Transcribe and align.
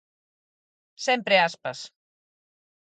Sempre 1.05 1.37
Aspas. 1.47 1.79